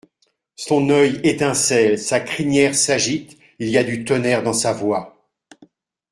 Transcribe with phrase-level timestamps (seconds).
[0.55, 5.29] Son oeil étincelle, sa crinière s'agite; il y a du tonnerre dans sa voix.